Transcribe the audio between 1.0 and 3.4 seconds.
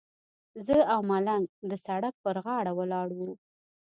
ملنګ د سړک پر غاړه ولاړ وو.